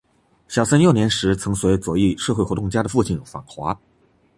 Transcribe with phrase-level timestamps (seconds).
[0.47, 3.79] 小森幼年时曾随左翼社会活动家的父亲访华。